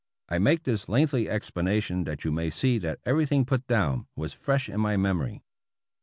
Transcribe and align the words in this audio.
I 0.29 0.39
make 0.39 0.63
this 0.63 0.89
lengthy 0.89 1.29
explanation 1.29 2.05
that 2.05 2.23
you 2.25 2.31
may 2.31 2.49
see 2.49 2.79
that 2.79 2.97
everything 3.05 3.45
put 3.45 3.67
down 3.67 4.07
was 4.15 4.33
fresh 4.33 4.67
in 4.67 4.79
my 4.79 4.97
memory. 4.97 5.43